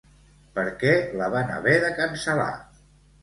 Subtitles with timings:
[0.55, 2.51] Per què la van haver de cancel·lar?